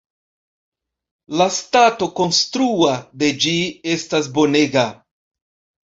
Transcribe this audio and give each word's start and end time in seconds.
La 1.41 1.47
stato 1.59 2.09
konstrua 2.21 2.97
de 3.25 3.33
ĝi 3.45 3.55
estas 3.99 4.35
bonega. 4.41 4.93